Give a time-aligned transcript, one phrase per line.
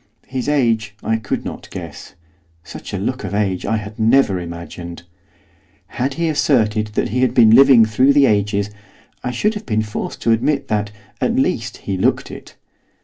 [0.25, 2.15] His age I could not guess;
[2.63, 5.03] such a look of age I had never imagined.
[5.89, 8.71] Had he asserted that he had been living through the ages,
[9.23, 10.89] I should have been forced to admit that,
[11.21, 12.55] at least, he looked it.